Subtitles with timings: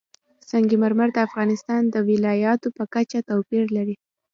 [0.49, 3.95] سنگ مرمر د افغانستان د ولایاتو په کچه توپیر لري.